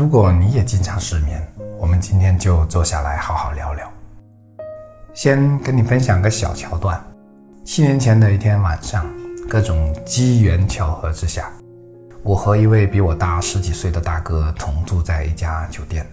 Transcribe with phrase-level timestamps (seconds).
[0.00, 1.46] 如果你也经常失眠，
[1.78, 3.86] 我们今天就坐下来好好聊聊。
[5.12, 6.98] 先跟你分享个小桥段：
[7.66, 9.04] 七年前的一天晚上，
[9.46, 11.52] 各种机缘巧合之下，
[12.22, 16.06] 我和一位比我大十几岁的大哥同住在一家酒店。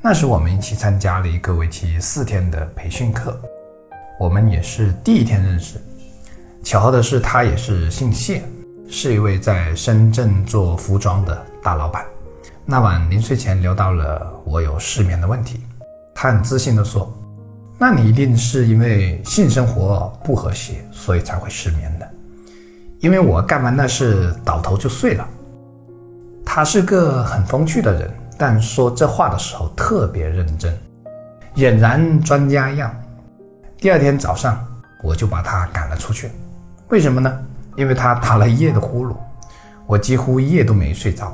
[0.00, 3.38] 那时我们一起参加了一个为期四天的培训课，
[4.18, 5.78] 我们也是第一天认识。
[6.64, 8.42] 巧合的是，他也是姓谢，
[8.88, 12.02] 是一位在深圳做服装的大老板。
[12.70, 15.58] 那晚临睡前聊到了我有失眠的问题，
[16.14, 17.10] 他很自信地说
[17.80, 22.06] ：“那你一定是因为性生活不和谐，所以才会失眠的。
[23.00, 25.26] 因为我干完那事倒头就睡了。”
[26.44, 30.78] 他是个很风趣的人，但说这话的时候特别认真，
[31.54, 32.94] 俨然专家样。
[33.78, 34.62] 第二天早上，
[35.02, 36.30] 我就把他赶了出去。
[36.90, 37.32] 为什么呢？
[37.76, 39.16] 因为他打了一夜的呼噜，
[39.86, 41.32] 我几乎一夜都没睡着。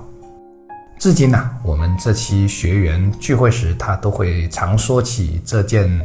[1.04, 6.00] 至今呢，我们这期学员聚会时，他都会常说起这件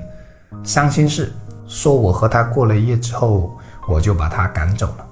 [0.62, 1.32] 伤心事，
[1.70, 5.08] 说我和他过了一夜之后，我就把他赶走了。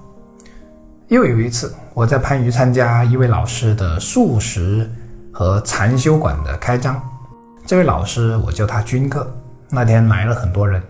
[1.08, 4.92] 又有一次，我在番禺参加一位老师的素食
[5.32, 7.02] 和禅修馆的开张，
[7.66, 9.26] 这位老师我叫他军哥。
[9.70, 10.84] 那天来了很多人，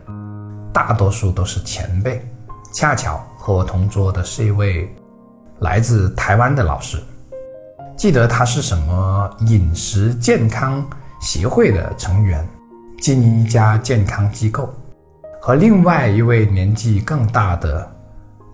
[0.73, 2.27] 大多数都是前辈，
[2.73, 3.23] 恰巧。
[3.37, 4.91] 和我同桌的是一位
[5.59, 6.97] 来自台湾的老师，
[7.97, 10.87] 记得他是什么饮食健康
[11.19, 12.47] 协会的成员，
[13.01, 14.71] 经营一家健康机构，
[15.41, 17.91] 和另外一位年纪更大的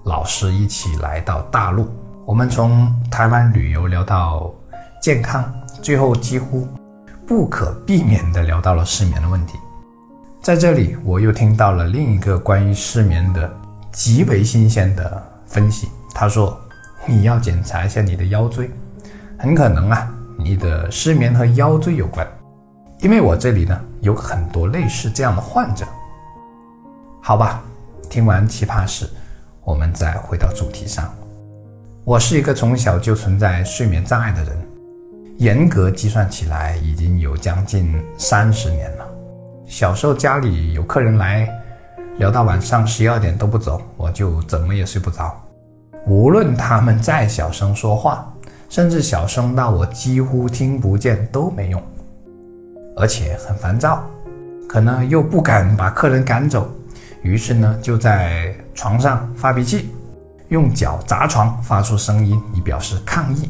[0.06, 1.90] 老师一起来到大陆。
[2.26, 4.50] 我们从台湾旅游聊到
[5.02, 5.44] 健康，
[5.82, 6.66] 最后几乎
[7.28, 9.58] 不可避免地聊到了失眠的问题。
[10.42, 13.52] 在这里，我又听到了另一个关于失眠的。
[13.92, 16.60] 极为新鲜的分析，他说
[17.06, 18.72] ：“你要检查一下你的腰椎，
[19.44, 22.26] 很可能啊，你的失眠和腰椎有关。
[23.02, 25.86] 因为我这里呢有很多类似这样的患者。
[27.22, 27.62] 好吧，
[28.10, 29.06] 听完奇葩事，
[29.66, 31.14] 我们再回到主题上。
[32.06, 34.58] 我是一个从小就存在睡眠障碍的人，
[35.36, 39.06] 严格计算起来已经有将近三十年了。
[39.66, 41.46] 小时候家里有客人来。”
[42.18, 45.36] 聊到晚上十二点都不走，我就怎么也睡不着。
[46.06, 48.32] 无论他们再小声说话，
[48.74, 51.80] 甚至小声到我几乎听不见都没用，
[52.98, 54.04] 而且很烦躁，
[54.68, 56.68] 可能又不敢把客人赶走，
[57.22, 59.94] 于是呢就在床上发脾气，
[60.48, 63.48] 用脚砸床，发出声音以表示抗议，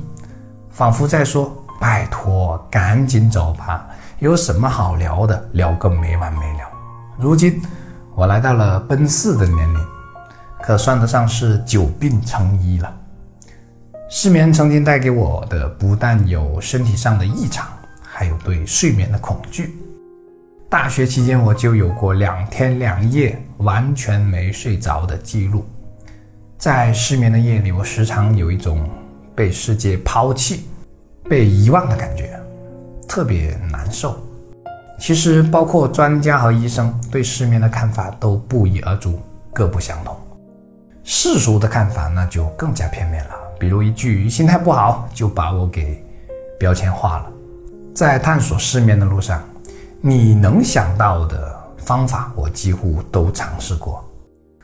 [0.70, 3.88] 仿佛在说：“拜托，赶紧走吧，
[4.20, 6.68] 有什么好聊的，聊个没完没了。”
[7.18, 7.62] 如今。
[8.14, 9.80] 我来到了奔四的年龄，
[10.62, 12.94] 可算得上是久病成医了。
[14.16, 17.68] 失眠曾经带给我的不但有身体上的异常，
[18.04, 19.76] 还有对睡眠的恐惧。
[20.70, 25.66] 大学期间我就有过两天两夜完全没睡着的记录。
[26.60, 28.88] 在失眠的夜里，我时常有一种
[29.34, 30.68] 被世界抛弃、
[31.28, 32.40] 被遗忘的感觉，
[33.10, 34.16] 特别难受。
[35.00, 39.20] 其实，包括专家和医生对失眠的看法都不一而足，
[39.52, 40.16] 各不相同。
[41.04, 46.06] 世俗的看法那就更加片面了，比如一句“心态不好”就把我给
[46.60, 47.32] 标签化了。
[47.96, 49.42] 在探索失眠的路上，
[50.02, 54.04] 你能想到的方法，我几乎都尝试过。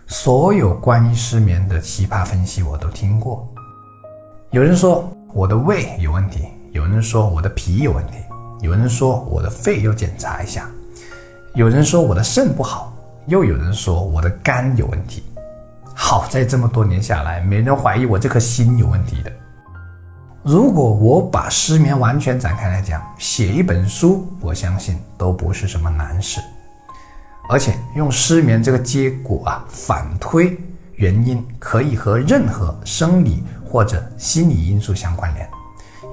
[0.07, 3.47] 所有关于失眠的奇葩分析，我都听过。
[4.51, 8.17] 有人说我的胃有问题，有人说我的脾有问题。
[8.59, 10.69] 有人说我的肺要检查一下，
[11.53, 12.93] 有人说我的肾不好，
[13.27, 15.23] 又有人说我的肝有问题。
[16.01, 19.29] 好在这么多年下来，没人怀疑我这颗心有问题的。
[20.41, 26.39] 如果我把失眠完全展开来讲，写一本书，我相信都不是什么难事。
[27.49, 30.57] 而且用失眠这个结果啊，反推
[30.95, 35.47] 原因，可以和任何生理或者心理因素相关联。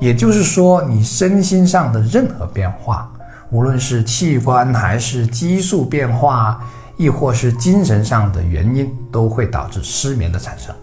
[0.00, 3.08] 也就是说，你身心上的任何变化，
[3.50, 6.60] 无论是器官还是激素变化，
[6.96, 10.74] 亦或是精神上的原因，都会导致失眠的产生。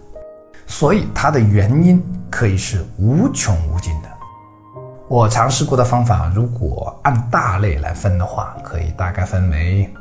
[0.67, 4.09] 所以，它的原因可以是无穷无尽的。
[5.07, 9.91] 我尝试过的方法，如果按大类来分的话，可以大概分为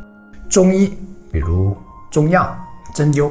[0.49, 0.97] 中医，
[1.31, 1.77] 比如
[2.11, 2.55] 中药、
[2.95, 3.31] 针灸；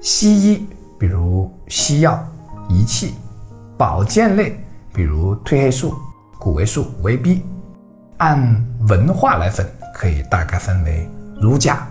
[0.00, 0.66] 西医，
[0.98, 2.22] 比如西药、
[2.68, 3.14] 仪器；
[3.76, 4.58] 保健类。
[4.94, 5.94] 比如褪黑素、
[6.38, 7.42] 谷维素、维 B，
[8.18, 11.08] 按文化来分，可以大概分为
[11.42, 11.84] 儒家、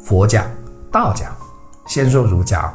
[0.00, 0.44] 佛家、
[0.90, 1.30] 道家。
[1.86, 2.68] 先说儒家，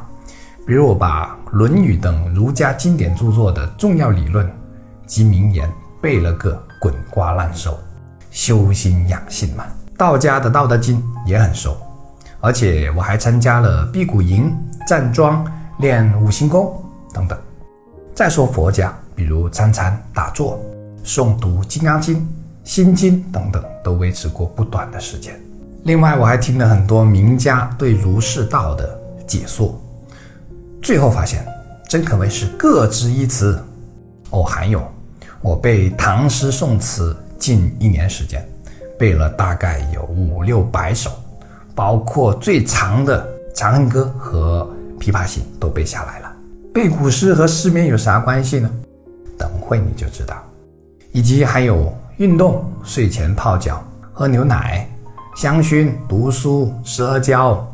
[0.66, 4.50] 比如我把《论语》等儒家经典著作的重要理论
[5.06, 5.70] 及名言
[6.00, 7.78] 背了个滚瓜烂熟，
[8.30, 9.66] 修心养性嘛。
[9.98, 10.96] 道家的《道德经》
[11.28, 11.76] 也很熟，
[12.40, 14.50] 而且我还参加了辟谷营、
[14.88, 15.46] 站桩、
[15.80, 16.82] 练五行功
[17.12, 17.38] 等等。
[18.14, 20.58] 再说佛家，比如参禅、打坐、
[21.04, 22.16] 诵读《金刚经》、
[22.64, 25.38] 《心经》等等，都维持过不短的时间。
[25.84, 29.80] 另外，我还听了很多名家对儒释道的解说，
[30.80, 31.44] 最后发现，
[31.88, 33.60] 真可谓是各执一词。
[34.30, 34.80] 哦，还有，
[35.40, 38.48] 我背唐诗宋词近一年时间，
[38.96, 41.10] 背了大概有五六百首，
[41.74, 44.70] 包括最长的《长恨歌》和
[45.02, 46.32] 《琵琶行》都背下来了。
[46.72, 48.70] 背古诗和失眠有啥关系呢？
[49.36, 50.40] 等会你就知道。
[51.10, 53.82] 以及还有运动、睡前泡脚、
[54.12, 54.88] 喝牛奶、
[55.34, 57.66] 香薰、读书、吃阿胶。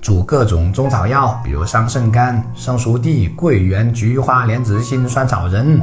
[0.00, 5.80] 煮各种中草药，比如桑葚干、生熟地、桂圆、菊花、莲子心、酸草仁，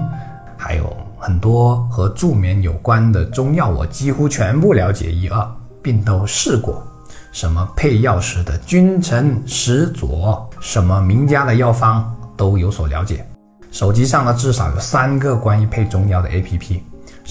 [0.56, 5.44] 还有很多和助眠有关的中药，我几乎全部了解一二，
[5.81, 6.85] 并都试过。
[7.31, 13.25] 什么配药时的君臣使佐，什么名家的药方都有所了解。
[13.71, 16.79] 手机上呢，至少有三个关于配中药的 APP，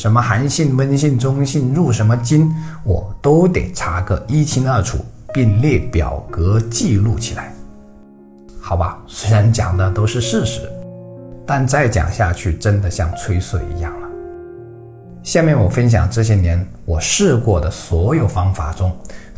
[0.00, 2.50] 什么寒性、温性、中性，入什么经，
[2.84, 4.96] 我都得查个一清二楚。
[5.32, 7.54] 并列表格记录起来，
[8.60, 8.98] 好吧。
[9.06, 10.62] 虽然讲的都是事实，
[11.46, 14.08] 但再讲下去真的像吹水一样了。
[15.22, 18.90] 下面我分享这些年我试过的所有方法中，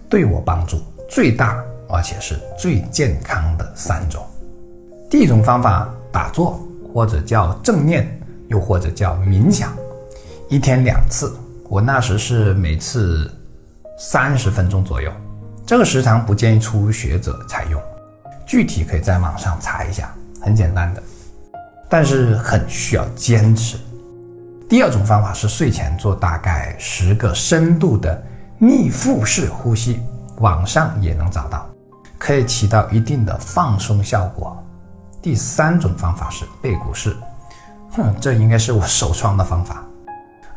[0.08, 0.79] 对我帮助
[1.11, 4.25] 最大而且是最健康的三种。
[5.11, 6.58] 第一种方法，打坐
[6.94, 8.19] 或者叫正念，
[8.49, 9.70] 又或者叫冥想，
[10.52, 11.34] 一天两次。
[11.70, 13.32] 我那时是每次
[13.96, 15.10] 三十分钟左右。
[15.64, 17.81] 这个时长不建议初学者采用，
[18.44, 20.12] 具体可以在网上查一下，
[20.43, 21.02] 很简单的，
[21.88, 23.78] 但是很需要坚持。
[24.69, 28.22] 第二种方法是睡前做大概十个深度的
[28.58, 30.02] 逆腹式呼吸，
[30.40, 31.66] 网上也能找到，
[32.19, 34.55] 可以起到一定的放松效果。
[35.22, 37.16] 第三种方法是背古诗，
[37.93, 39.82] 哼，这应该是我首创的方法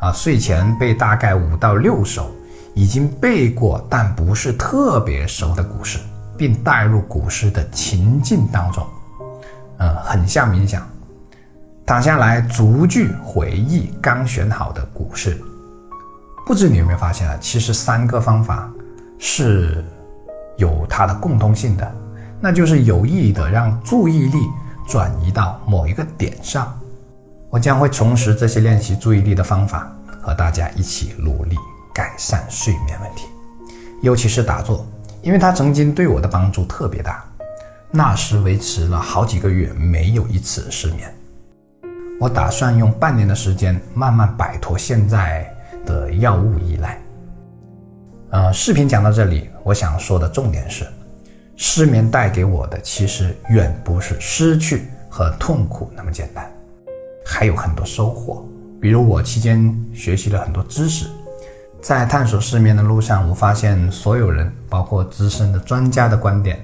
[0.06, 2.30] 啊，睡前背大概五到六首。
[2.78, 5.98] 已经背过但不是特别熟的古诗，
[6.36, 8.86] 并带入古诗的情境当中，
[9.78, 10.86] 嗯，很像冥想。
[11.86, 15.40] 躺下来逐句回忆刚选好的古诗。
[16.44, 17.38] 不知你有没有发现啊？
[17.40, 18.70] 其实三个方法
[19.18, 19.82] 是
[20.58, 21.94] 有它的共通性的，
[22.42, 24.38] 那就是有意的让注意力
[24.86, 26.78] 转移到某一个点上。
[27.48, 29.90] 我将会重拾这些练习注意力的方法，
[30.26, 31.56] 和大家一起努力。
[31.94, 33.26] 改善睡眠问题，
[34.02, 34.86] 尤其是打坐，
[35.22, 37.24] 因为它曾经对我的帮助特别大。
[37.90, 41.10] 那时维持了好几个月，没有一次失眠。
[42.20, 45.50] 我打算用半年的时间，慢慢摆脱现在
[45.86, 47.00] 的药物依赖。
[48.28, 50.86] 呃，视频讲到这里，我想说的重点是，
[51.56, 56.46] 失眠带给我的其实远不是失去和痛苦那么简单，
[57.24, 58.46] 还有很多收获。
[58.80, 61.06] 比如我期间学习了很多知识。
[61.82, 66.58] 在探索失眠的路上，我发现所有人，包括资深的专家的观点，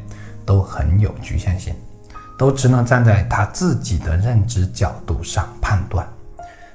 [0.44, 1.72] 都很有局限性，
[2.36, 6.04] 都只能站在他自己的认知角度上判断。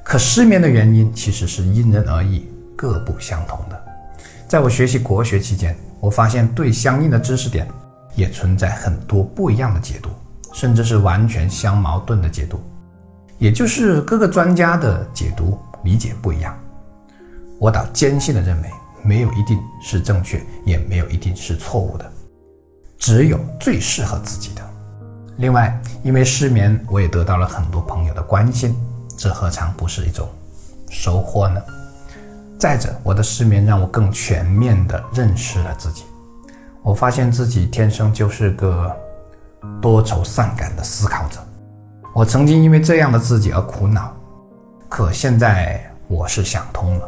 [0.01, 3.83] 可失眠的原因其实是因人而异，各不相同的。
[4.47, 7.67] 在我学习国学期间，我发现对相应的知识点
[8.15, 10.09] 也存在很多不一样的解读，
[10.53, 12.61] 甚至是完全相矛盾的解读，
[13.37, 16.57] 也就是各个专家的解读理解不一样。
[17.59, 18.69] 我倒坚信的认为，
[19.03, 22.11] 没有一定是正确，也没有一定是错误的，
[22.97, 24.61] 只有最适合自己的。
[25.37, 28.75] 另外，因为失眠，我也得到了很多朋友的关心，
[29.15, 30.27] 这何尝不是一种
[30.89, 31.61] 收获呢？
[32.59, 36.03] 再者，我的失眠让我更全面地认识了自己。
[36.81, 38.95] 我发现自己天生就是个
[39.81, 41.39] 多愁善感的思考者。
[42.17, 44.11] 我曾经因为这样的自己而苦恼，
[44.89, 47.07] 可现在我是想通了。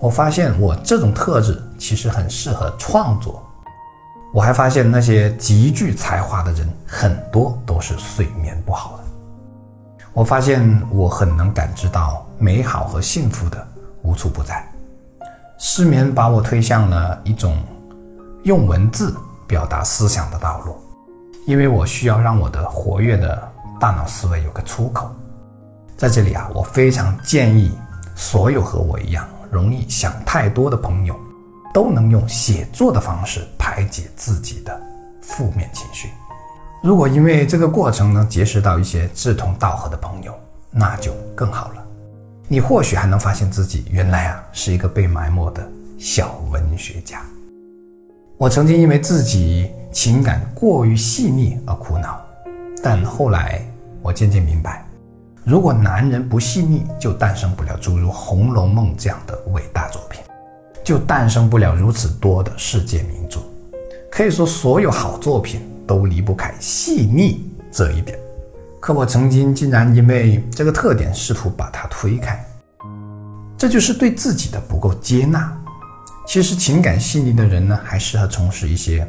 [0.00, 3.46] 我发现我这种特质其实很适合创作。
[4.32, 9.04] 我还发现那些极具才华的人很多都是睡眠不好的。
[10.14, 13.68] 我发现我很能感知到美好和幸福的
[14.00, 14.66] 无处不在。
[15.58, 17.62] 失眠把我推向了一种
[18.44, 19.14] 用文字
[19.46, 20.76] 表达思想的道路，
[21.46, 25.10] 因为我需要让我的活跃的大脑思维有个出口。
[25.96, 27.76] 在这里啊，我非常建议
[28.14, 29.26] 所有和我一样。
[29.48, 31.18] 容易想太多的朋友，
[31.72, 34.78] 都能用写作的方式排解自己的
[35.22, 36.10] 负面情绪。
[36.82, 40.34] 如果因为这个过程能结识到一些志同道合的朋友，
[40.70, 41.84] 那就更好了。
[42.48, 45.66] 你或许还能发现自己原来啊是一个被埋没的
[45.96, 47.22] 小文学家。
[48.36, 52.20] 我曾经因为自己情感过于细腻而苦恼，
[52.82, 53.60] 但后来
[54.02, 54.86] 我渐渐明白，
[55.44, 60.20] 如果男人不细腻，就诞生不了诸如《红楼梦》这样的伟大作品，
[60.84, 63.40] 就诞生不了如此多的世界名著。
[64.10, 68.18] 可以说，所有好作品都离不开细腻这一点。
[68.80, 72.42] 可我曾经竟然因为这个特点试图把它推开，
[73.58, 75.52] 这就是对自己的不够接纳。
[76.26, 79.06] 其实情感细腻的人呢，还适合从事一些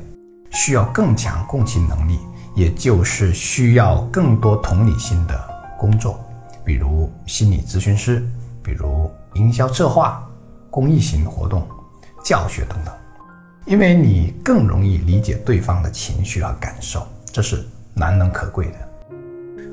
[0.51, 2.19] 需要更强共情能力，
[2.57, 5.39] 也就是需要更多同理心的
[5.77, 6.19] 工作，
[6.65, 8.27] 比如心理咨询师，
[8.63, 10.27] 比如营销策划、
[10.71, 11.67] 公益型活动、
[12.23, 12.91] 教学等等，
[13.67, 18.73] 因为你更容易理解对方的情绪和感受，这是难能可贵的。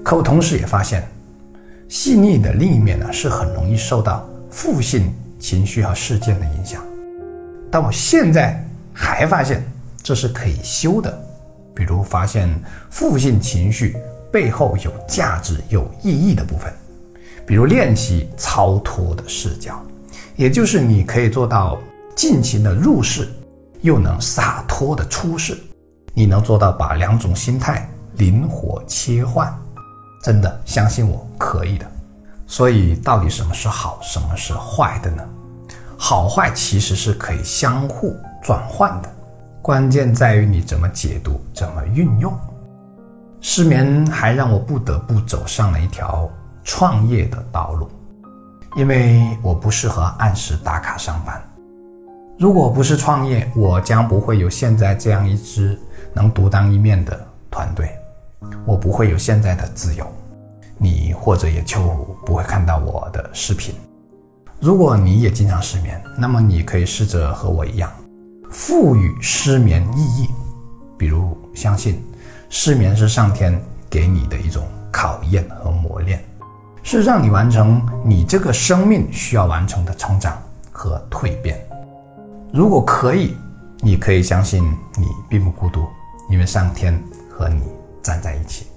[0.05, 1.09] 可我同时也发现，
[1.89, 5.11] 细腻的另一面呢，是很容易受到负性
[5.41, 6.85] 情绪和事件的影响。
[7.71, 8.63] 但我现在
[8.93, 9.65] 还发现
[10.03, 11.19] 这是可以修的，
[11.75, 12.49] 比如发现
[12.91, 13.97] 负性情绪
[14.31, 16.73] 背后有价值、有意义的部分，
[17.47, 19.81] 比如练习超脱的视角，
[20.37, 21.79] 也就是你可以做到
[22.15, 23.29] 尽情的入世，
[23.81, 25.59] 又能洒脱的出世，
[26.13, 29.53] 你能做到把两种心态灵活切换，
[30.23, 31.87] 真的相信我可以的。
[32.47, 35.23] 所以，到底什么是好，什么是坏的呢？
[35.97, 39.14] 好坏其实是可以相互转换的，
[39.65, 42.31] 关键在于你怎么解读、怎么运用。
[43.41, 46.29] 失眠还让我不得不走上了一条
[46.63, 47.89] 创业的道路，
[48.77, 51.43] 因为我不适合按时打卡上班。
[52.39, 55.81] 如果不是创业，我将不会有现在这样一支
[56.13, 57.19] 能独当一面的
[57.51, 57.89] 团队，
[58.67, 60.07] 我不会有现在的自由，
[60.77, 61.81] 你或者也就
[62.27, 63.75] 不会看到我的视频。
[64.61, 67.91] 如果你也经常失眠，那么你可以试着和我一样，
[68.55, 70.31] 赋予失眠意义，
[70.97, 72.01] 比如相信
[72.49, 76.25] 失眠是上天给你的一种考验和磨练，
[76.85, 81.61] 是让你完成你这个生命需要完成的成长和蜕变。
[82.53, 83.37] 如果可以，
[83.81, 84.63] 你可以相信
[84.97, 85.85] 你并不孤独，
[86.31, 87.61] 因为上天和你
[88.05, 88.69] 站在一起，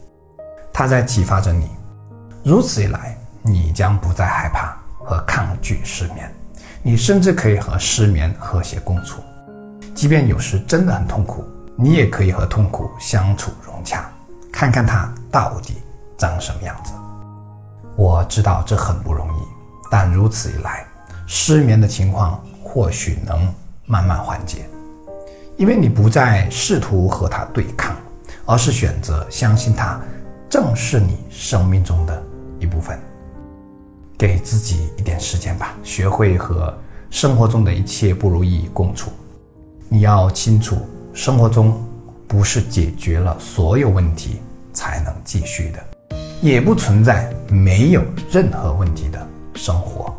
[0.73, 1.69] 他在启发着你。
[2.43, 4.75] 如此一来，你将不再害怕。
[5.09, 6.29] 和抗拒失眠，
[6.83, 9.21] 你甚至可以和失眠和谐共处，
[9.97, 11.43] 即便有时真的很痛苦，
[11.75, 14.07] 你也可以和痛苦相处融洽，
[14.51, 15.77] 看看它到底
[16.15, 16.93] 长什么样子。
[17.95, 19.41] 我知道这很不容易，
[19.89, 20.85] 但如此一来，
[21.25, 23.51] 失眠的情况或许能
[23.87, 24.69] 慢慢缓解，
[25.57, 27.95] 因为你不再试图和它对抗，
[28.45, 29.99] 而是选择相信它
[30.47, 32.23] 正是你生命中的
[32.59, 32.99] 一部分。
[34.15, 36.71] 给自己一点时间吧，学会和
[37.09, 39.11] 生活中的一切不如意共处。
[39.89, 40.77] 你要清楚，
[41.13, 41.81] 生活中
[42.27, 44.41] 不是解决了所有问题
[44.73, 45.79] 才能继续的，
[46.41, 50.13] 也不存在没有任何问题的生活。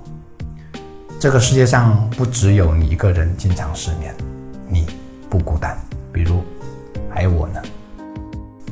[1.21, 4.15] 这个世界上不只有你一个人经常失眠，
[4.69, 4.87] 你
[5.29, 5.77] 不孤单。
[6.11, 6.43] 比如，
[7.11, 7.61] 还有我呢。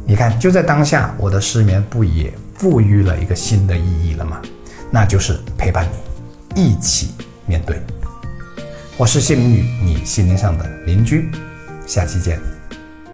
[0.06, 4.40] 你看，就在当下，我的失眠不也赋予了一个新的意义了吗？
[4.90, 5.86] 那就是陪伴
[6.54, 7.10] 你，一起
[7.44, 7.78] 面对。
[8.98, 11.28] 我是谢明宇，你心灵上的邻居，
[11.86, 12.55] 下期见。